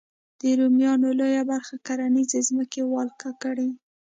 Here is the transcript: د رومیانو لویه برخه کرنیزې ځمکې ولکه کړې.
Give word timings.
د 0.41 0.43
رومیانو 0.59 1.07
لویه 1.19 1.43
برخه 1.51 1.75
کرنیزې 1.85 2.39
ځمکې 2.49 2.81
ولکه 2.93 3.29
کړې. 3.43 3.69